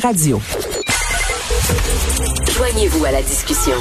[0.00, 0.40] Radio.
[2.54, 3.72] Joignez-vous à la discussion.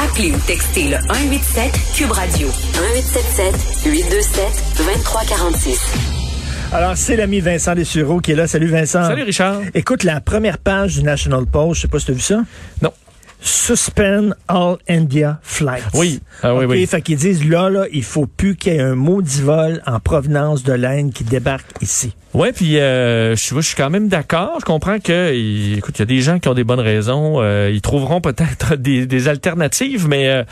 [0.00, 4.44] Appelez ou textez le 187 Cube Radio 1877 827
[4.78, 5.80] 2346.
[6.72, 8.46] Alors, c'est l'ami Vincent Dessureau qui est là.
[8.46, 9.04] Salut Vincent.
[9.04, 9.62] Salut Richard.
[9.74, 12.44] Écoute, la première page du National Post, je sais pas si tu as vu ça?
[12.80, 12.92] Non.
[13.44, 15.82] Suspend all India flights.
[15.94, 16.20] Oui.
[16.42, 16.86] Ah, oui, OK, oui.
[16.86, 19.98] Fait qu'ils disent là, là, il faut plus qu'il y ait un maudit vol en
[20.00, 22.14] provenance de l'Inde qui débarque ici.
[22.34, 24.56] Ouais, puis euh, je, je suis quand même d'accord.
[24.60, 27.42] Je comprends que, il- écoute, il y a des gens qui ont des bonnes raisons.
[27.42, 30.44] euh, ils trouveront peut-être des, des alternatives, mais euh,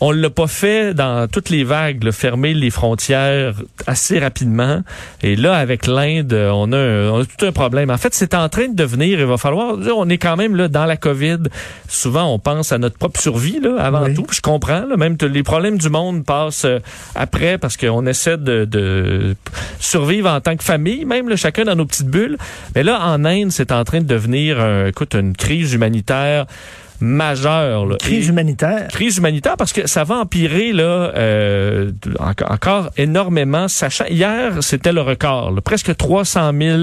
[0.00, 3.54] on l'a pas fait dans toutes les vagues, là, fermer les frontières
[3.86, 4.82] assez rapidement.
[5.22, 7.90] Et là, avec l'Inde, on a, un- on a tout un problème.
[7.90, 9.18] En fait, c'est en train de devenir.
[9.20, 9.76] Il va falloir.
[9.96, 11.38] On est quand même là dans la COVID.
[11.88, 14.14] Souvent, on pense à notre propre survie là, avant Oui.
[14.14, 14.26] tout.
[14.30, 14.84] Je comprends.
[14.86, 16.80] Là, même les problèmes du monde passent euh,
[17.14, 19.36] après parce qu'on essaie de, de
[19.78, 22.36] survivre en tant que famille, même là, chacun dans nos petites bulles.
[22.74, 26.46] Mais là, en Inde, c'est en train de devenir, euh, écoute, une crise humanitaire
[27.04, 27.86] majeure.
[27.86, 27.96] là.
[27.98, 28.88] Crise Et- humanitaire.
[28.88, 33.68] crise humanitaire parce que ça va empirer là euh, encore, encore énormément.
[33.68, 36.78] Sachant hier c'était le record, là, presque 300 000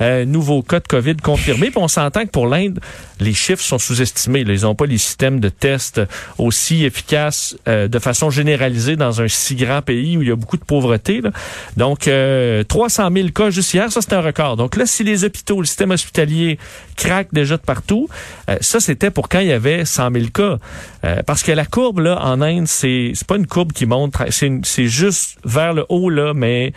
[0.00, 1.70] euh, nouveaux cas de Covid confirmés.
[1.70, 2.80] Puis on s'entend que pour l'Inde,
[3.20, 4.44] les chiffres sont sous-estimés.
[4.44, 4.52] là.
[4.54, 6.00] Ils n'ont pas les systèmes de tests
[6.38, 10.36] aussi efficaces euh, de façon généralisée dans un si grand pays où il y a
[10.36, 11.20] beaucoup de pauvreté.
[11.20, 11.30] là.
[11.76, 14.56] Donc euh, 300 000 cas juste hier, ça c'est un record.
[14.56, 16.58] Donc là, si les hôpitaux, le système hospitalier
[16.96, 18.08] craque déjà de partout,
[18.50, 20.58] euh, ça c'était pour quand il y avait 100 000 cas.
[21.04, 24.14] Euh, parce que la courbe là en Inde, c'est c'est pas une courbe qui monte,
[24.30, 26.72] c'est juste vers le haut là, mais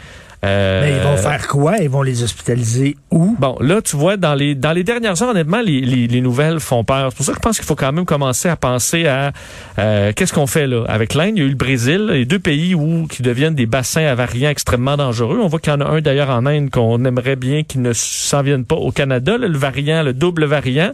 [0.48, 1.78] euh, Mais ils vont faire quoi?
[1.78, 3.36] Ils vont les hospitaliser où?
[3.40, 6.60] Bon, là, tu vois, dans les dans les dernières heures, honnêtement, les, les, les nouvelles
[6.60, 7.10] font peur.
[7.12, 9.32] C'est pour ça que je pense qu'il faut quand même commencer à penser à
[9.80, 10.84] euh, qu'est-ce qu'on fait là?
[10.88, 11.34] Avec l'Inde.
[11.36, 14.16] Il y a eu le Brésil, les deux pays où qui deviennent des bassins à
[14.16, 15.40] variants extrêmement dangereux.
[15.42, 17.94] On voit qu'il y en a un d'ailleurs en Inde qu'on aimerait bien qu'il ne
[17.94, 20.92] s'en vienne pas au Canada, là, le variant, le double variant.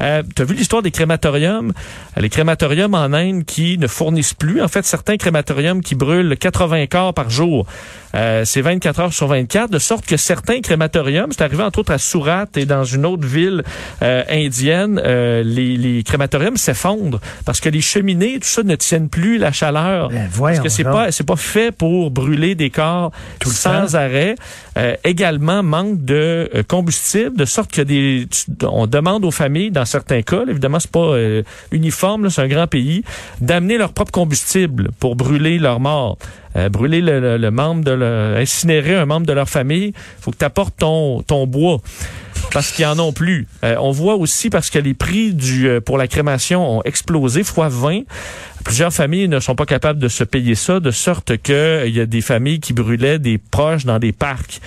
[0.00, 1.72] Euh, tu as vu l'histoire des crématoriums,
[2.16, 4.62] les crématoriums en Inde qui ne fournissent plus.
[4.62, 7.66] En fait, certains crématoriums qui brûlent 80 corps par jour.
[8.14, 11.92] Euh, c'est 24 heures sur 24, de sorte que certains crématoriums, c'est arrivé entre autres
[11.92, 13.62] à Surat et dans une autre ville
[14.02, 19.08] euh, indienne, euh, les, les crématoriums s'effondrent parce que les cheminées, tout ça, ne tiennent
[19.08, 20.08] plus la chaleur.
[20.08, 24.34] Ben, Parce que c'est pas c'est pas fait pour brûler des corps Tout sans arrêt.
[24.76, 28.26] Euh, également manque de combustible, de sorte que des
[28.62, 31.16] on demande aux familles dans certains cas, là, évidemment c'est pas
[31.72, 33.04] uniforme, c'est un grand pays,
[33.40, 36.18] d'amener leur propre combustible pour brûler leurs morts.
[36.56, 40.44] Euh, brûler le, membre de le, incinérer un membre de leur famille, faut que tu
[40.44, 41.78] apportes ton ton bois
[42.52, 43.46] parce qu'ils en ont plus.
[43.62, 47.44] Euh, on voit aussi parce que les prix du euh, pour la crémation ont explosé
[47.44, 48.00] fois 20.
[48.64, 52.00] Plusieurs familles ne sont pas capables de se payer ça, de sorte que il y
[52.00, 54.60] a des familles qui brûlaient des proches dans des parcs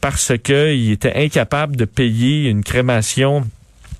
[0.00, 3.44] parce qu'ils étaient incapables de payer une crémation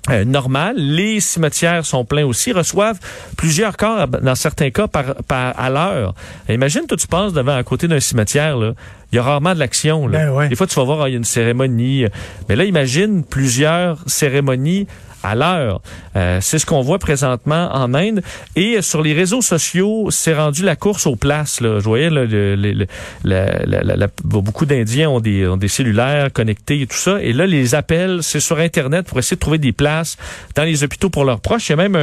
[0.09, 0.75] euh, normale.
[0.77, 2.99] Les cimetières sont pleins aussi, reçoivent
[3.37, 6.15] plusieurs corps, dans certains cas, par, par à l'heure.
[6.49, 8.73] Imagine, toi, tu passes devant à côté d'un cimetière, là.
[9.11, 10.07] Il y a rarement de l'action.
[10.07, 10.19] là.
[10.19, 10.47] Ben ouais.
[10.47, 12.05] Des fois, tu vas voir, ah, il y a une cérémonie.
[12.47, 14.87] Mais là, imagine plusieurs cérémonies
[15.23, 15.81] à l'heure.
[16.15, 18.21] Euh, c'est ce qu'on voit présentement en Inde.
[18.55, 21.61] Et sur les réseaux sociaux, c'est rendu la course aux places.
[21.61, 21.79] Là.
[21.79, 22.85] Je voyais là, le- le-
[23.23, 27.21] la- la- la- beaucoup d'Indiens ont des, ont des cellulaires connectés et tout ça.
[27.21, 30.17] Et là, les appels, c'est sur Internet pour essayer de trouver des places
[30.55, 31.69] dans les hôpitaux pour leurs proches.
[31.69, 31.99] Il y a même un,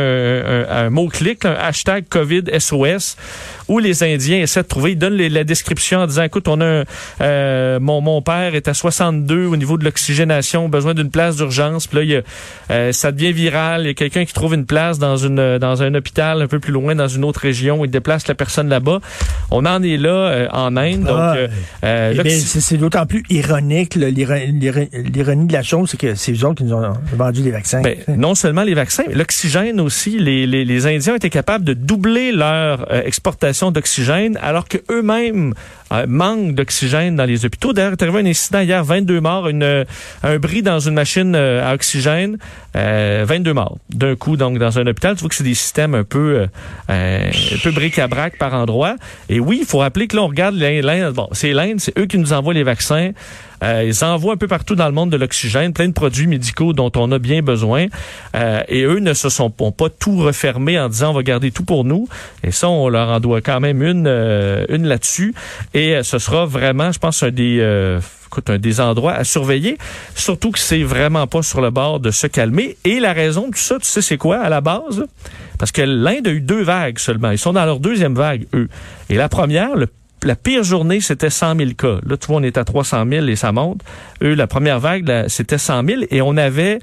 [0.69, 3.17] un- un mot-clic, un hashtag COVID SOS,
[3.69, 4.93] où les Indiens essaient de trouver.
[4.93, 6.85] Ils donnent les- la description en disant, écoute, on a un,
[7.21, 11.87] euh, mon, mon père est à 62 au niveau de l'oxygénation, besoin d'une place d'urgence.
[11.87, 12.23] Puis là, il y a,
[12.71, 13.83] euh, devient viral.
[13.83, 16.59] Il y a quelqu'un qui trouve une place dans une dans un hôpital un peu
[16.61, 17.85] plus loin, dans une autre région.
[17.85, 19.01] Il déplace la personne là-bas.
[19.51, 21.05] On en est là euh, en Inde.
[21.05, 21.49] Donc, Ah, euh,
[21.85, 23.95] euh, Eh c'est d'autant plus ironique.
[23.97, 27.83] L'ironie de la chose, c'est que c'est eux autres qui nous ont vendu des vaccins.
[27.83, 30.19] Ben, non seulement les vaccins, mais l'oxygène aussi.
[30.19, 35.55] Les, les, les Indiens été capables de doubler leur euh, exportation d'oxygène, alors que eux-mêmes
[35.93, 37.73] euh, manquent d'oxygène dans les hôpitaux.
[37.73, 39.85] D'ailleurs, il est arrivé un incident hier, 22 morts, euh,
[40.23, 42.39] un bris dans une machine euh, à oxygène,
[42.77, 44.37] euh, 22 morts d'un coup.
[44.37, 46.47] Donc, dans un hôpital, tu vois que c'est des systèmes un peu,
[46.91, 47.31] euh,
[47.63, 48.97] peu bric-à-brac par endroit.
[49.29, 52.07] Et oui, il faut rappeler que là, on regarde l'Inde, Bon, c'est l'Inde, c'est eux
[52.07, 53.13] qui nous envoient les vaccins.
[53.63, 56.73] Euh, ils envoient un peu partout dans le monde de l'oxygène, plein de produits médicaux
[56.73, 57.87] dont on a bien besoin.
[58.37, 61.51] Euh, et eux ne se sont ont pas tout refermé en disant on va garder
[61.51, 62.09] tout pour nous.
[62.43, 65.35] Et ça, on leur en doit quand même une, euh, une là-dessus.
[65.75, 69.25] Et euh, ce sera vraiment, je pense, un des, euh, écoute, un des endroits à
[69.25, 69.79] surveiller.
[70.15, 72.77] Surtout que c'est vraiment pas sur le bord de se calmer.
[72.85, 75.05] Et la raison de tout ça, tu sais, c'est quoi à la base?
[75.59, 77.31] Parce que l'Inde a eu deux vagues seulement.
[77.31, 78.69] Ils sont dans leur deuxième vague, eux.
[79.11, 79.89] Et la première, le
[80.23, 81.99] la pire journée, c'était 100 000 cas.
[82.07, 83.83] Là, tu vois, on est à 300 000 et ça monte.
[84.23, 86.79] Eux, la première vague, c'était 100 000 et on avait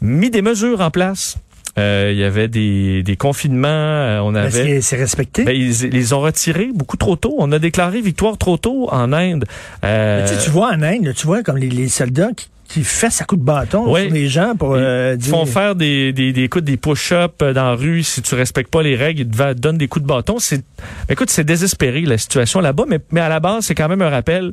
[0.00, 1.38] mis des mesures en place.
[1.78, 3.68] Euh, il y avait des, des confinements.
[3.68, 4.80] Euh, on avait.
[4.80, 5.44] C'est respecté?
[5.44, 7.34] Ben, ils, les ont retirés beaucoup trop tôt.
[7.38, 9.44] On a déclaré victoire trop tôt en Inde.
[9.84, 13.24] Euh, tu, vois en Inde, tu vois comme les, les soldats qui qui fait sa
[13.24, 16.64] coup de bâton sur les gens pour euh, ils font faire des des des coups
[16.64, 18.02] des push-ups dans la rue.
[18.02, 20.38] Si tu respectes pas les règles ils te donnent des coups de bâton.
[20.38, 20.64] C'est
[21.08, 24.10] écoute c'est désespéré la situation là-bas mais mais à la base c'est quand même un
[24.10, 24.52] rappel.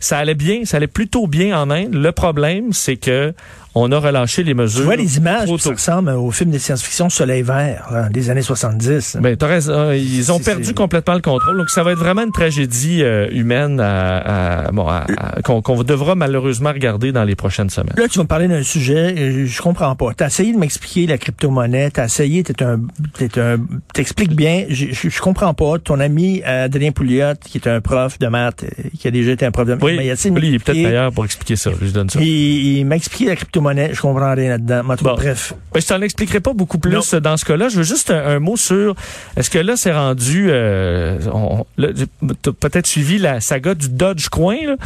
[0.00, 1.94] Ça allait bien ça allait plutôt bien en Inde.
[1.94, 3.34] Le problème c'est que
[3.74, 4.80] on a relâché les mesures.
[4.80, 9.18] Tu vois les images, ça ressemble au film de science-fiction Soleil vert, des années 70.
[9.20, 11.56] Ben, raison, hein, ils ont perdu complètement le contrôle.
[11.56, 14.88] Donc, ça va être vraiment une tragédie euh, humaine à, bon,
[15.42, 17.94] qu'on devra malheureusement regarder dans les prochaines semaines.
[17.96, 20.12] Là, tu vas me parler d'un sujet, euh, je comprends pas.
[20.14, 22.52] Tu as essayé de m'expliquer la crypto-monnaie, tu as essayé, tu
[23.92, 25.78] t'expliques bien, je, je, comprends pas.
[25.78, 28.64] Ton ami euh, Adrien Pouliot, qui est un prof de maths,
[28.98, 31.56] qui a déjà été un prof de maths, oui, il, est peut-être meilleur pour expliquer
[31.56, 31.70] ça.
[31.80, 32.20] Je donne ça.
[32.20, 33.57] Il, il m'a expliqué la crypto
[33.92, 34.82] je comprends rien là-dedans.
[35.02, 35.54] Bref.
[35.72, 37.68] Ben, je t'en expliquerai pas beaucoup plus dans ce cas-là.
[37.68, 38.94] Je veux juste un, mot sur
[39.36, 41.18] est-ce que là c'est rendu euh,
[42.60, 44.76] peut-être suivi la saga du Dogecoin là.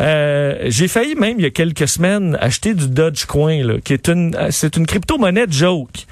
[0.00, 4.08] Euh, j'ai failli même il y a quelques semaines acheter du Dogecoin, là, qui est
[4.08, 6.06] une c'est une crypto-monnaie joke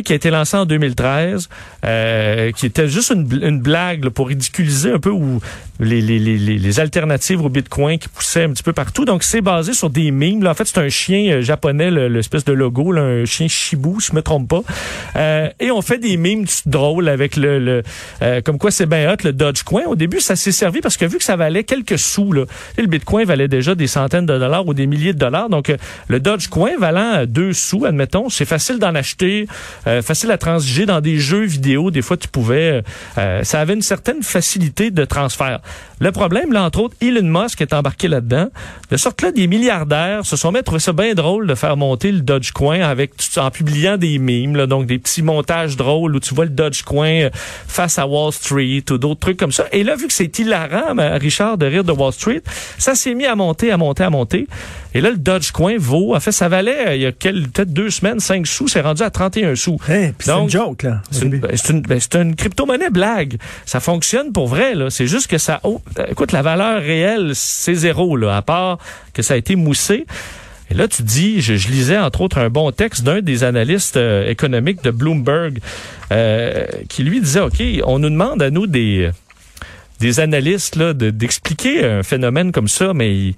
[0.00, 1.50] qui a été lancé en 2013,
[1.84, 5.40] euh, qui était juste une, une blague pour ridiculiser un peu où
[5.80, 9.04] les, les, les, les, alternatives au Bitcoin qui poussaient un petit peu partout.
[9.04, 10.46] Donc, c'est basé sur des mimes.
[10.46, 14.16] En fait, c'est un chien euh, japonais, l'espèce de logo, un chien Shibu, si je
[14.16, 14.62] me trompe pas.
[15.16, 17.58] Euh, et on fait des mimes drôles avec le...
[17.58, 17.82] le
[18.22, 19.84] euh, comme quoi, c'est bien hot, le Dogecoin.
[19.86, 22.44] Au début, ça s'est servi parce que vu que ça valait quelques sous, là,
[22.76, 25.48] le Bitcoin valait déjà des centaines de dollars ou des milliers de dollars.
[25.48, 25.72] Donc,
[26.08, 29.46] le Dogecoin valant deux sous, admettons, c'est facile d'en acheter.
[30.02, 31.90] Facile à transiger dans des jeux vidéo.
[31.90, 32.82] Des fois, tu pouvais,
[33.16, 35.60] ça avait une certaine facilité de transfert.
[36.00, 38.48] Le problème, là, entre autres, Elon Musk est embarqué là-dedans.
[38.90, 41.76] De sorte que là, des milliardaires se sont mis à ça bien drôle de faire
[41.76, 46.34] monter le Dogecoin avec, en publiant des mimes, donc des petits montages drôles où tu
[46.34, 49.66] vois le Dogecoin face à Wall Street ou d'autres trucs comme ça.
[49.70, 52.42] Et là, vu que c'est hilarant, Richard, de rire de Wall Street,
[52.78, 54.48] ça s'est mis à monter, à monter, à monter.
[54.94, 58.20] Et là, le Dogecoin vaut, en fait, ça valait, il y a peut-être deux semaines,
[58.20, 59.78] 5 sous, c'est rendu à 31 sous.
[59.86, 61.02] c'est une joke, là.
[61.10, 61.34] C'est une,
[61.70, 63.38] une, ben, une crypto-monnaie blague.
[63.64, 64.90] Ça fonctionne pour vrai, là.
[64.90, 68.78] C'est juste que ça, oh, écoute, la valeur réelle, c'est zéro, là, à part
[69.14, 70.06] que ça a été moussé.
[70.70, 73.98] Et là, tu dis, je, je lisais entre autres un bon texte d'un des analystes
[73.98, 75.58] euh, économiques de Bloomberg
[76.10, 79.10] euh, qui lui disait, OK, on nous demande à nous des,
[80.00, 83.34] des analystes là, d'expliquer un phénomène comme ça, mais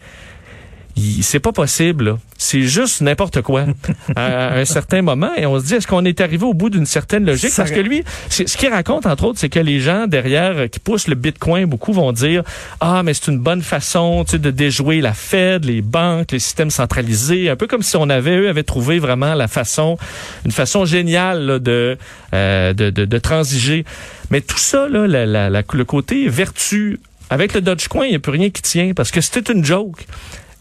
[0.97, 2.19] c'est pas possible.
[2.39, 3.65] C'est juste n'importe quoi
[4.17, 5.31] à, un certain moment.
[5.37, 7.53] Et on se dit, est-ce qu'on est arrivé au bout d'une certaine logique?
[7.57, 10.79] Parce que lui, ce qu'il raconte, entre autres, c'est que les gens derrière euh, qui
[10.79, 12.43] poussent le Bitcoin, beaucoup vont dire,
[12.81, 17.51] ah, mais c'est une bonne façon de déjouer la Fed, les banques, les systèmes centralisés.
[17.51, 19.99] Un peu comme si on avait, eux, avaient trouvé vraiment la façon,
[20.45, 21.99] une façon géniale de,
[22.35, 23.85] euh, de, de, de, transiger.
[24.31, 27.01] Mais tout ça, là, la, la, le côté vertu,
[27.31, 30.07] avec le Dogecoin, il n'y a plus rien qui tient parce que c'était une joke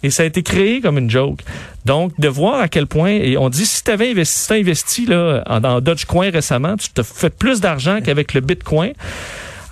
[0.04, 1.40] et ça a été créé comme une joke.
[1.86, 5.44] Donc, de voir à quel point, et on dit, si tu avais investi, investi là,
[5.62, 8.94] dans Dogecoin récemment, tu te fais plus d'argent qu'avec le Bitcoin.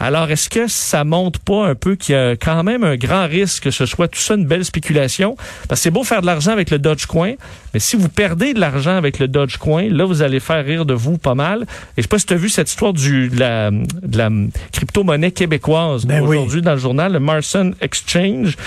[0.01, 3.27] Alors, est-ce que ça montre pas un peu qu'il y a quand même un grand
[3.27, 5.35] risque que ce soit tout ça une belle spéculation?
[5.69, 7.33] Parce que c'est beau faire de l'argent avec le Dogecoin,
[7.75, 10.95] mais si vous perdez de l'argent avec le Dogecoin, là, vous allez faire rire de
[10.95, 11.61] vous pas mal.
[11.61, 11.65] Et
[11.97, 14.29] je sais pas si tu as vu cette histoire du, de la, de la
[14.71, 18.57] crypto-monnaie québécoise ben aujourd'hui dans le journal, le Marson Exchange,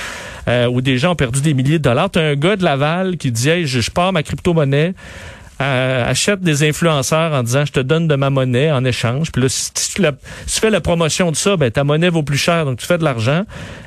[0.46, 2.10] euh, où des gens ont perdu des milliers de dollars.
[2.12, 4.94] Tu as un gars de Laval qui dit, hey, je, je pars ma crypto-monnaie
[5.58, 9.32] achète des influenceurs en disant je te donne de ma monnaie en échange.
[9.32, 12.64] Puis là, si tu, fais la promotion de ça, ben ta monnaie vaut plus cher,
[12.64, 13.44] donc tu fais de l'argent.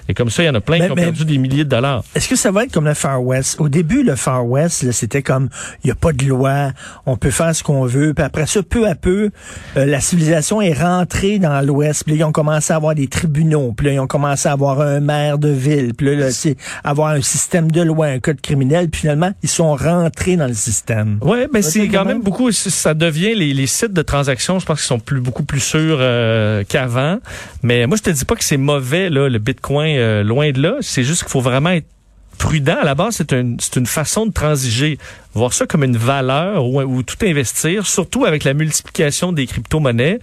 [0.09, 2.03] Et comme ça, il y en a plein qui ont perdu des milliers de dollars.
[2.15, 3.59] Est-ce que ça va être comme le Far West?
[3.59, 5.50] Au début, le Far West, c'était comme,
[5.83, 6.71] il n'y a pas de loi,
[7.05, 8.13] on peut faire ce qu'on veut.
[8.13, 9.31] Puis après ça, peu à peu,
[9.75, 12.05] euh, la civilisation est rentrée dans l'Ouest.
[12.05, 13.74] Puis là, ils ont commencé à avoir des tribunaux.
[13.75, 15.93] Puis là, ils ont commencé à avoir un maire de ville.
[15.93, 18.89] Puis là, c'est avoir un système de loi, un code criminel.
[18.89, 21.19] Puis finalement, ils sont rentrés dans le système.
[21.21, 24.80] Oui, mais c'est quand même beaucoup, ça devient les, les, sites de transactions, je pense
[24.80, 27.20] qu'ils sont plus beaucoup plus sûrs euh, qu'avant.
[27.64, 30.62] Mais moi, je te dis pas que c'est mauvais, là, le Bitcoin euh, loin de
[30.62, 30.76] là.
[30.82, 31.88] C'est juste qu'il faut vraiment être
[32.38, 32.78] prudent.
[32.80, 34.98] À la base, c'est une, c'est une façon de transiger.
[35.34, 40.20] Voir ça comme une valeur ou, tout investir, surtout avec la multiplication des crypto-monnaies.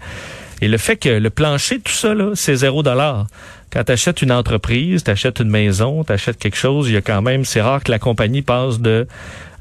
[0.61, 3.27] Et le fait que le plancher, tout ça, c'est zéro dollar.
[3.71, 7.23] Quand tu achètes une entreprise, tu une maison, tu quelque chose, il y a quand
[7.23, 9.07] même, c'est rare que la compagnie passe de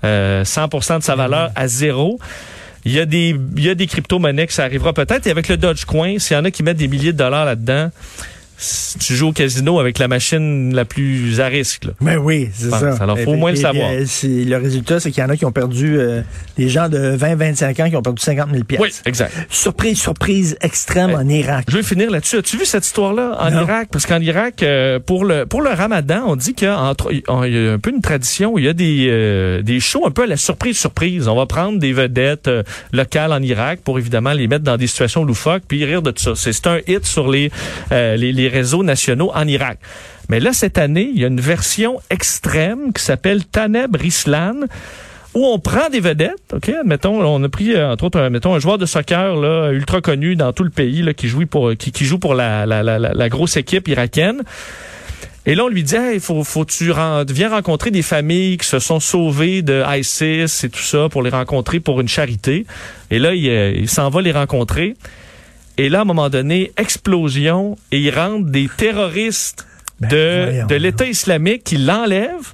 [0.03, 2.19] 100% euh, de sa valeur à zéro.
[2.85, 5.25] Il y a des, des crypto-monnaies que ça arrivera peut-être.
[5.25, 7.89] Et avec le Dogecoin, s'il y en a qui mettent des milliers de dollars là-dedans,
[8.99, 11.85] tu joues au casino avec la machine la plus à risque.
[11.85, 11.91] Là.
[12.01, 12.95] Ben oui, c'est ça.
[12.99, 13.91] Alors, faut au moins le savoir.
[13.91, 16.21] le résultat, c'est qu'il y en a qui ont perdu, euh,
[16.57, 19.33] des gens de 20-25 ans qui ont perdu 50 000 Oui, exact.
[19.49, 21.65] Surprise, surprise extrême en Irak.
[21.69, 22.37] Je vais finir là-dessus.
[22.37, 23.89] As-tu vu cette histoire-là en Irak?
[23.91, 27.79] Parce qu'en Irak, euh, pour le pour le ramadan, on dit qu'il y a un
[27.79, 30.37] peu une tradition où il y a des, euh, des shows un peu à la
[30.37, 31.27] surprise-surprise.
[31.27, 32.49] On va prendre des vedettes
[32.91, 36.23] locales en Irak pour évidemment les mettre dans des situations loufoques puis rire de tout
[36.23, 36.33] ça.
[36.35, 37.51] C'est un hit sur les,
[37.91, 39.79] les, les réseaux nationaux en Irak.
[40.29, 44.61] Mais là, cette année, il y a une version extrême qui s'appelle Taneb Rislan
[45.33, 46.69] où on prend des vedettes, OK?
[46.69, 50.53] Admettons, on a pris, euh, entre autres, un joueur de soccer là, ultra connu dans
[50.53, 54.43] tout le pays qui, joue pour, qui, joue pour la, grosse équipe irakienne.
[55.45, 56.93] Et là, on lui dit, il faut, tu
[57.29, 61.31] viens rencontrer des familles qui se sont sauvées de ISIS et tout ça pour les
[61.31, 62.65] rencontrer pour une charité.
[63.11, 64.95] Et là, il, euh, il s'en va les rencontrer.
[65.77, 69.65] Et là, à un moment donné, explosion, et ils rentrent des terroristes
[69.99, 72.53] ben, de, de l'État islamique qui l'enlèvent.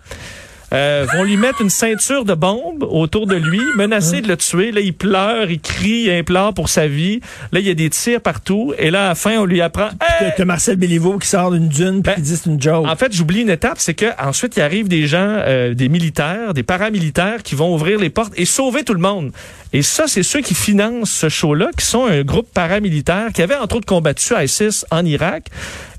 [0.71, 4.71] Euh, vont lui mettre une ceinture de bombe autour de lui, menacer de le tuer.
[4.71, 7.21] Là, il pleure, il crie, il implore pour sa vie.
[7.51, 8.73] Là, il y a des tirs partout.
[8.77, 9.89] Et là, à la fin, on lui apprend...
[10.01, 10.31] Hey!
[10.37, 12.85] Que Marcel Béliveau qui sort d'une dune puis ben, qui dit c'est une joke.
[12.87, 16.53] En fait, j'oublie une étape, c'est que ensuite il arrive des gens, euh, des militaires,
[16.53, 19.31] des paramilitaires qui vont ouvrir les portes et sauver tout le monde.
[19.73, 23.55] Et ça, c'est ceux qui financent ce show-là, qui sont un groupe paramilitaire qui avait
[23.55, 25.49] entre autres combattu ISIS en Irak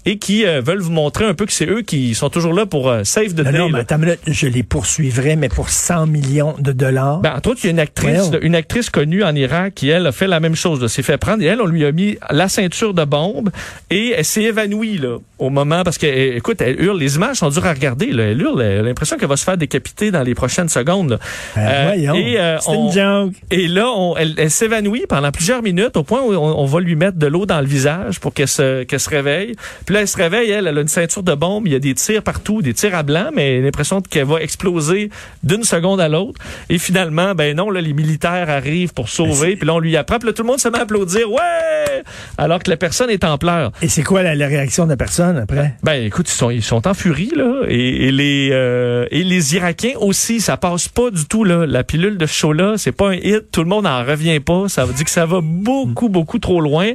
[0.07, 2.67] et qui euh, veulent vous montrer un peu que c'est eux qui sont toujours là
[2.67, 3.53] pour euh, save the day.
[3.53, 7.21] Non, mais attends, je les poursuivrai, mais pour 100 millions de dollars.
[7.21, 10.07] Ben, entre autres, il y a une actrice, une actrice connue en Irak qui, elle,
[10.07, 10.87] a fait la même chose.
[10.87, 13.51] S'est fait prendre et elle, on lui a mis la ceinture de bombe
[13.91, 16.99] et elle s'est évanouie là au moment parce que, écoute, elle hurle.
[16.99, 18.13] Les images sont dures à regarder.
[18.13, 18.25] Là.
[18.25, 18.63] Elle hurle.
[18.63, 21.19] Elle a l'impression qu'elle va se faire décapiter dans les prochaines secondes.
[21.57, 21.63] Ben,
[21.97, 23.35] euh, et, c'est une joke.
[23.51, 27.19] Et là, on, elle, s'évanouit pendant plusieurs minutes au point où on, va lui mettre
[27.19, 29.55] de l'eau dans le visage pour qu'elle se, qu'elle se réveille.
[29.87, 31.79] Puis là, elle se réveille, elle, elle a une ceinture de bombe, il y a
[31.79, 35.11] des tirs partout, des tirs à blanc, mais elle a l'impression qu'elle va exploser
[35.43, 36.41] d'une seconde à l'autre.
[36.69, 40.19] Et finalement, ben non, là, les militaires arrivent pour sauver, puis là, on lui apprend,
[40.19, 42.03] puis là, tout le monde se met à applaudir, ouais!
[42.39, 43.73] Alors que la personne est en pleurs.
[43.83, 45.30] Et c'est quoi la, réaction de la personne?
[45.37, 45.75] Après?
[45.83, 49.97] Ben, écoute, ils sont, ils sont en furie, là, et, les, euh, et les Irakiens
[49.99, 51.67] aussi, ça passe pas du tout, là.
[51.67, 54.85] La pilule de là, c'est pas un hit, tout le monde n'en revient pas, ça
[54.85, 56.93] veut dire que ça va beaucoup, beaucoup trop loin.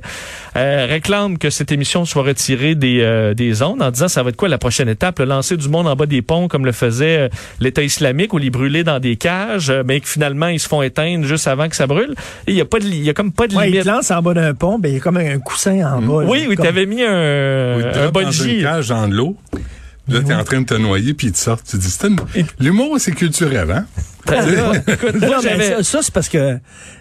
[0.57, 4.29] Euh, réclame que cette émission soit retirée des, euh, des ondes en disant ça va
[4.29, 6.71] être quoi la prochaine étape, le lancer du monde en bas des ponts comme le
[6.71, 10.67] faisait euh, l'État islamique ou les brûler dans des cages, mais que finalement ils se
[10.67, 12.15] font éteindre juste avant que ça brûle.
[12.47, 13.85] il y a pas de, il y a comme pas de ouais, limite.
[13.85, 16.23] Ils lancent en bas d'un pont, ben il y a comme un coussin en bas.
[16.25, 19.37] Oui, oui, tu avais mis un, oui, un Dans une cage dans l'eau.
[20.07, 21.65] Là, t'es en train de te noyer, puis ils te sortent.
[21.67, 21.97] Tu dis,
[22.59, 23.85] l'humour, c'est culturel, hein?
[25.83, 26.57] ça, c'est parce que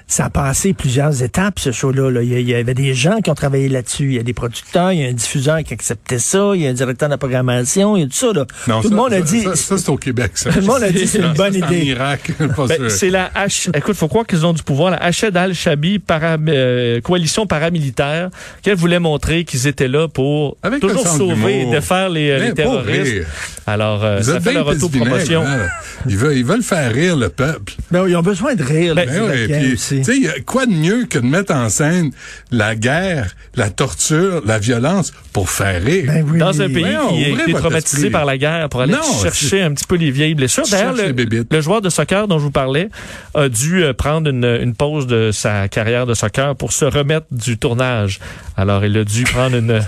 [0.06, 2.22] ça a passé plusieurs étapes, ce show-là.
[2.22, 4.04] Il, y avait des gens qui ont travaillé là-dessus.
[4.04, 6.66] Il y a des producteurs, il y a un diffuseur qui acceptait ça, il y
[6.66, 8.32] a un directeur de la programmation, il y a tout ça.
[8.32, 8.44] Là.
[8.82, 9.44] tout le monde a dit...
[9.54, 10.50] Ça, c'est au Québec, ça.
[10.50, 11.64] Tout le monde a dit c'est une bonne idée.
[11.64, 13.70] En Irak, ben, C'est la H...
[13.74, 14.90] Écoute, faut croire qu'ils ont du pouvoir.
[14.90, 16.36] La Hached al-Shabi, para...
[16.48, 18.30] Euh, coalition paramilitaire,
[18.62, 23.26] qu'elle voulait montrer qu'ils étaient là pour toujours sauver et défaire les, euh, les terroristes.
[23.66, 25.42] Alors, euh, ça fait le retour promotion.
[25.46, 25.66] Hein.
[26.08, 27.74] Ils veulent, ils veulent faire rire le peuple.
[27.90, 28.94] Ben, ils ont besoin de rire.
[28.94, 32.10] Ben, ben oui, quoi de mieux que de mettre en scène
[32.50, 36.04] la guerre, la torture, la violence pour faire rire?
[36.06, 39.86] Ben Dans un pays qui est, traumatisé par la guerre, pour aller chercher un petit
[39.86, 40.64] peu les vieilles blessures.
[40.70, 42.88] D'ailleurs, le, joueur de soccer dont je vous parlais
[43.34, 47.26] a dû euh, prendre une, une pause de sa carrière de soccer pour se remettre
[47.30, 48.20] du tournage.
[48.56, 49.80] Alors, il a dû prendre une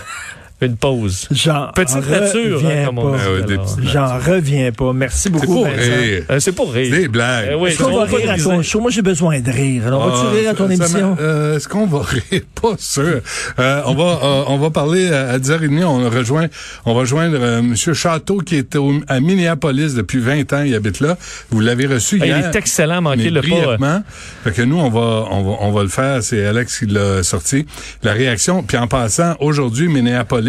[0.63, 1.29] une pause.
[1.29, 3.15] Petite nature, hein, comme on
[3.47, 3.55] dit.
[3.59, 4.93] Ah J'en reviens pas.
[4.95, 5.65] Merci beaucoup.
[5.67, 6.23] C'est pour rire.
[6.31, 6.91] Euh, c'est pour rire.
[6.91, 7.49] Des blagues.
[7.51, 8.81] Euh, oui, Est-ce qu'on va rire à ton show?
[8.81, 9.87] Moi, j'ai besoin de rire.
[9.87, 11.17] Alors, vas-tu ah, rire à ton émission?
[11.21, 12.43] Euh, Est-ce qu'on va rire?
[12.61, 13.21] Pas sûr.
[13.59, 15.85] Euh, on va euh, on va parler à 10h30.
[15.85, 16.47] On rejoint
[16.87, 17.75] on va joindre euh, M.
[17.77, 20.63] Château qui est à Minneapolis depuis 20 ans.
[20.63, 21.19] Il habite là.
[21.51, 22.39] Vous l'avez reçu ah, hier.
[22.39, 24.03] Il est excellent, manquez le pas.
[24.45, 26.23] Fait que nous, on va, on va, on va le faire.
[26.23, 27.67] C'est Alex qui l'a sorti.
[28.03, 28.63] La réaction.
[28.63, 30.46] Puis en passant, aujourd'hui, Minneapolis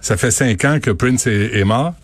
[0.00, 1.94] ça fait cinq ans que Prince est, mort.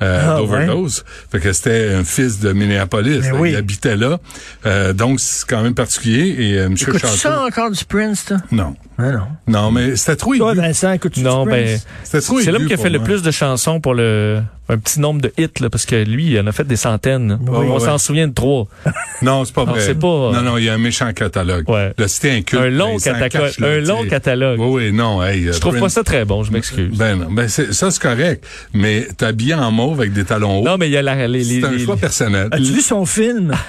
[0.00, 1.04] Euh, ah, d'overdose.
[1.30, 3.20] Fait que c'était un fils de Minneapolis.
[3.30, 4.18] Ben il habitait là.
[4.66, 6.34] Euh, donc, c'est quand même particulier.
[6.38, 6.76] Et euh, M.
[6.76, 7.06] Château...
[7.06, 8.38] ça encore du Prince, toi?
[8.50, 8.74] Non.
[9.02, 9.26] Ah, non.
[9.48, 13.00] Non, mais c'était trop Toi, Vincent, écoute Non, ben, c'est l'homme qui a fait le
[13.00, 16.40] plus de chansons pour le un petit nombre de hits, là, parce que lui, il
[16.40, 17.38] en a fait des centaines.
[17.46, 18.66] on s'en souvient de trois.
[19.22, 19.80] non, c'est pas vrai.
[19.80, 20.32] C'est pas...
[20.32, 21.68] Non, non, il y a un méchant catalogue.
[21.68, 21.92] Ouais.
[21.98, 22.62] Là, c'était un culte.
[22.62, 23.52] Un long, catalogue.
[23.60, 24.60] un long catalogue.
[24.60, 25.22] Oui, oui, non.
[25.22, 26.96] Hey, je trouve pas ça très bon, je m'excuse.
[26.96, 28.46] Ben non, ben ça, c'est correct.
[28.72, 30.64] Mais t'es habillé en mauve avec des talons hauts.
[30.64, 32.48] Non, mais il y a la, les, C'est un choix personnel.
[32.50, 33.52] As-tu vu son film?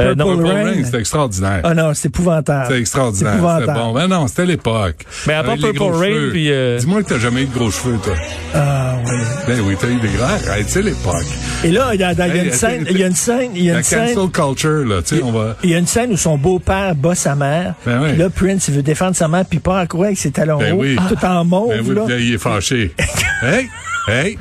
[0.00, 0.64] Euh, non, Purple Purple Rain.
[0.64, 1.60] Rain, c'était extraordinaire.
[1.62, 2.66] Ah non, c'est épouvantable.
[2.68, 3.32] C'était extraordinaire.
[3.32, 3.66] C'est épouvantable.
[3.68, 3.94] C'était bon.
[3.94, 5.06] Mais non, c'était l'époque.
[5.26, 7.98] Mais à part Purple Rain, puis, euh, Dis-moi que t'as jamais eu de gros cheveux,
[8.02, 8.14] toi.
[8.54, 9.16] Ah oui.
[9.46, 10.26] Ben oui, t'as eu des grands.
[10.50, 11.24] Arrête, c'est l'époque.
[11.64, 13.14] Et là, il y a, il y a Hey, une scène, il y a une
[13.14, 14.14] scène, il y a La une scène.
[14.14, 15.56] cancel culture, là, tu sais, on va...
[15.62, 17.74] Il y a une scène où son beau-père bat sa mère.
[17.86, 18.16] Ben oui.
[18.16, 20.72] Là, Prince, il veut défendre sa mère, puis part à courir avec ses talons Ben
[20.74, 20.96] hauts, oui.
[21.08, 21.68] tout en mauve.
[21.70, 22.02] Ben oui, là.
[22.06, 22.94] puis là, il est fâché.
[23.42, 23.68] hey,
[24.08, 24.38] hey,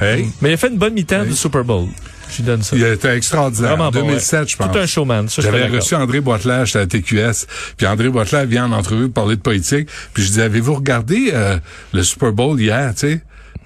[0.00, 0.26] hey.
[0.40, 1.86] Mais il a fait une bonne mi-temps du Super Bowl.
[2.32, 2.76] Je lui donne ça.
[2.76, 3.70] Il était extraordinaire.
[3.70, 4.46] Vraiment en bon, 2007, ouais.
[4.48, 4.72] je pense.
[4.72, 7.46] Tout un showman, J'avais reçu André Boitelage à la TQS,
[7.76, 11.30] puis André Boitelage vient en entrevue pour parler de politique, puis je dis avez-vous regardé
[11.32, 11.58] euh,
[11.92, 13.20] le Super Bowl hier, tu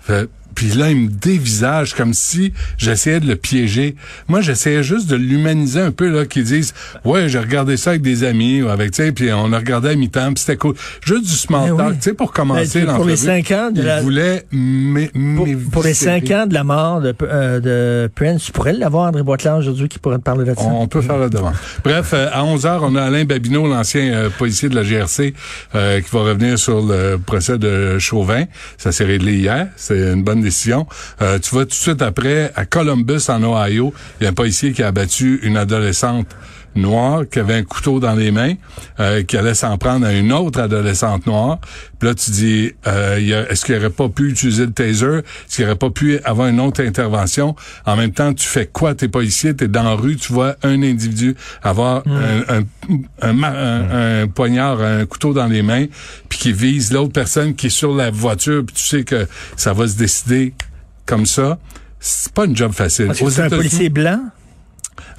[0.08, 3.94] sais Puis là, il me dévisage comme si j'essayais de le piéger.
[4.26, 8.02] Moi, j'essayais juste de l'humaniser un peu, là, qu'ils disent, ouais, j'ai regardé ça avec
[8.02, 10.74] des amis, ou avec, tu sais, puis on a regardé à mi-temps, puis c'était cool.
[11.04, 11.96] Juste du small Ben talk, oui.
[11.98, 15.94] tu sais, pour commencer Ben, pour les cinq ans de la- voulait Pour, pour les
[15.94, 19.88] cinq ans de la mort de, euh, de Prince, tu pourrais l'avoir, André Boitelage, aujourd'hui,
[19.88, 20.62] qui pourrait te parler de ça.
[20.64, 21.52] On peut faire le devant.
[21.84, 25.34] Bref, euh, à 11h, on a Alain Babineau, l'ancien euh, policier de la GRC,
[25.74, 28.44] euh, qui va revenir sur le procès de Chauvin.
[28.78, 29.68] Ça s'est réglé hier.
[29.76, 30.40] C'est une bonne
[31.22, 34.34] Euh, tu vas tout de suite après, à Columbus, en Ohio, il y a un
[34.34, 36.28] policier qui a abattu une adolescente
[36.76, 38.54] noire qui avait un couteau dans les mains,
[39.00, 41.58] euh, qui allait s'en prendre à une autre adolescente noire.
[41.98, 45.18] Puis là, tu dis, euh, est-ce qu'il aurait pas pu utiliser le taser?
[45.18, 47.56] Est-ce qu'il aurait pas pu avoir une autre intervention?
[47.86, 48.94] En même temps, tu fais quoi?
[48.94, 52.62] T'es policier, t'es dans la rue, tu vois un individu avoir un, un,
[53.22, 55.86] un, ma- un- un poignard, un couteau dans les mains,
[56.28, 59.72] puis qui vise l'autre personne qui est sur la voiture, puis tu sais que ça
[59.72, 60.54] va se décider
[61.06, 61.58] comme ça.
[61.98, 63.08] C'est pas une job facile.
[63.14, 64.20] C'est un policier blanc?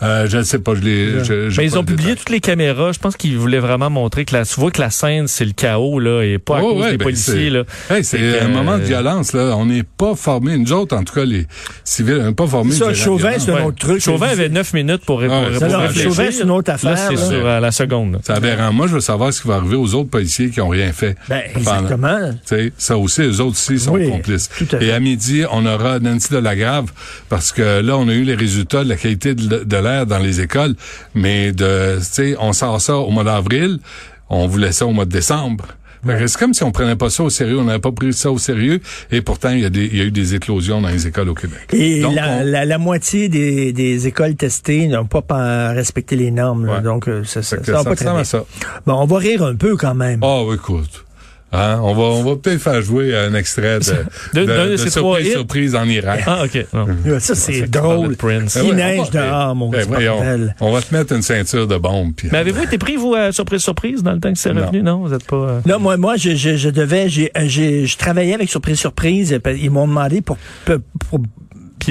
[0.03, 1.23] Euh, je ne sais pas, je l'ai.
[1.23, 2.91] je- j'ai Mais ils ont publié toutes les caméras.
[2.91, 5.53] Je pense qu'ils voulaient vraiment montrer que la, tu vois que la scène, c'est le
[5.53, 7.63] chaos, là, et pas à Oh, cause ouais, des ben, policiers, c'est- là.
[7.89, 9.55] Hey, c'est un moment de euh, violence, là.
[9.57, 10.57] On n'est pas formés.
[10.57, 11.47] Nous autres, en tout cas, les
[11.83, 12.73] civils, on n'est pas formés.
[12.73, 13.61] Ça, la Chauvin, c'est un Ouais.
[13.63, 14.01] autre truc.
[14.01, 15.47] Chauvin avait neuf minutes pour répondre.
[15.61, 15.93] Ah.
[15.93, 16.91] Chauvin, c'est une autre affaire.
[16.91, 18.19] Là, c'est sur à la seconde.
[18.23, 18.71] C'est aberrant.
[18.73, 21.15] Moi, je veux savoir ce qui va arriver aux autres policiers qui ont rien fait.
[21.29, 22.31] Ben, exactement.
[22.45, 24.49] Tu sais, ça aussi, eux autres aussi sont complices.
[24.79, 26.91] Et à midi, on aura Nancy Delagrave
[27.29, 30.41] parce que là, on a eu les résultats de la qualité de, de dans les
[30.41, 30.75] écoles,
[31.15, 33.79] mais de, tu sais, on sort ça au mois d'avril,
[34.29, 35.65] on voulait ça au mois de décembre.
[36.05, 38.37] C'est comme si on prenait pas ça au sérieux, on n'avait pas pris ça au
[38.37, 38.79] sérieux,
[39.11, 41.27] et pourtant il y a des, il y a eu des éclosions dans les écoles
[41.27, 41.67] au Québec.
[41.73, 46.15] Et Donc, la, on- la, la moitié des, des écoles testées n'ont pas pa- respecté
[46.15, 46.69] les normes.
[46.69, 46.81] Ouais.
[46.81, 48.23] donc, euh, ça, ça, va pas très bien.
[48.85, 50.19] Bon, on va rire un peu quand même.
[50.23, 51.03] Ah, oui, écoute.
[51.53, 51.79] Hein?
[51.81, 53.85] On va, on va peut-être faire jouer un extrait de,
[54.33, 56.23] De- de, de de ces trois surprise, surprise en Irak.
[56.27, 56.65] Ah, OK.
[56.73, 56.87] Non.
[57.19, 58.15] Ça, c'est drôle.
[58.17, 58.57] Prince.
[58.61, 60.53] Il ouais, neige on va- dehors, mon ben.
[60.59, 62.13] On va te mettre une ceinture de bombe.
[62.15, 64.81] puis- Mais avez-vous été pris, vous, à surprise, surprise, dans le temps que c'est revenu?
[64.83, 65.35] Non, vous n'êtes pas...
[65.35, 68.77] euh, Non, moi, moi, je, je, je devais, j'ai, euh, j'ai, je travaillais avec Surprise
[68.79, 69.37] Surprise.
[69.59, 71.19] Ils m'ont demandé pour, pour,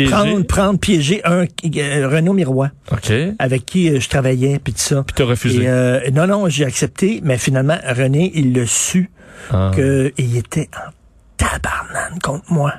[0.08, 3.00] prendre, prendre, piéger un euh, Renaud Miroir OK.
[3.06, 5.04] Puis avec qui euh, je travaillais, puis tout ça.
[5.14, 5.62] t'as refusé.
[5.62, 9.10] Et, euh, non, non, j'ai accepté, mais finalement, René, il l'a su
[9.50, 9.70] Ah.
[9.74, 10.90] qu'il était en
[11.36, 12.72] tabarnane contre moi.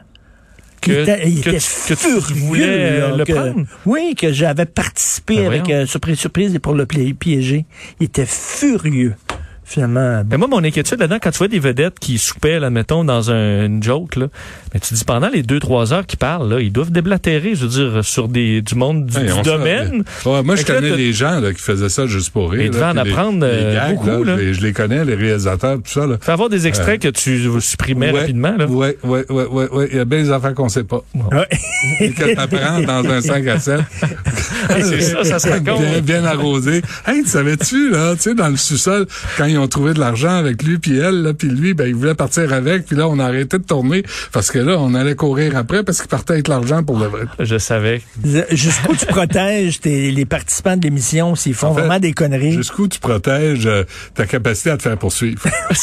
[0.82, 3.66] Que- il était, il que était tu- que tu furieux, voulais, là, le que- prendre?
[3.86, 7.66] Oui, que j'avais participé Ben avec euh, Surprise Surprise et pour le pi- piéger.
[8.00, 9.16] Il était furieux.
[9.70, 13.04] Finalement, Mais moi, mon inquiétude là-dedans, quand tu vois des vedettes qui soupaient, là, mettons,
[13.04, 14.28] dans un, une joke, là,
[14.74, 17.66] mais tu dis pendant les deux, trois heures qu'ils parlent, là, ils doivent déblatérer, je
[17.66, 20.04] veux dire, sur des, du monde du, Hey, du on domaine.
[20.26, 22.62] Ouais, moi, je que connais les gens là, qui faisaient ça juste pour rire.
[22.62, 24.38] Ils devaient en les- apprendre, les euh, gags, beaucoup, là, là.
[24.38, 26.08] Je, les, je les connais, les réalisateurs, tout ça.
[26.08, 26.16] Là.
[26.22, 28.68] Faut avoir des extraits que tu supprimais Ouais, rapidement, là.
[28.68, 29.90] Ouais, ouais, ouais, ouais.
[29.92, 31.02] Il y a bien des affaires qu'on sait pas.
[31.14, 31.46] Ouais.
[32.00, 33.82] Et que t'apprends dans un 5 à 7.
[34.70, 35.82] Hey, c'est ça, ça se raconte.
[35.82, 36.82] Bien, bien arrosé.
[37.06, 39.06] Hey, tu savais-tu, là, tu sais, dans le sous-sol,
[39.38, 41.96] quand ils ont trouvé de l'argent avec lui puis elle, là, puis lui, ben, il
[41.96, 45.16] voulait partir avec, puis là, on a arrêté de tourner parce que là, on allait
[45.16, 47.24] courir après parce qu'il partait avec l'argent pour le vrai.
[47.40, 48.02] Je savais.
[48.52, 52.54] jusqu'où tu protèges tes- les participants de l'émission s'ils font En fait, vraiment des conneries?
[52.54, 53.84] Jusqu'où tu protèges euh,
[54.16, 55.42] ta capacité à te faire poursuivre.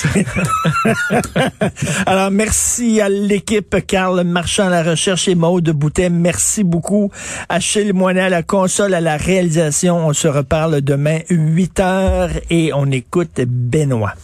[2.07, 6.11] Alors, merci à l'équipe Carl Marchand à la recherche et Maude Boutet.
[6.11, 7.11] Merci beaucoup.
[7.49, 10.07] Achille Moinet à la console, à la réalisation.
[10.07, 14.15] On se reparle demain 8 heures et on écoute Benoît.